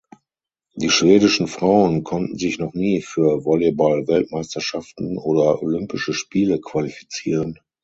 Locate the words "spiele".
6.15-6.59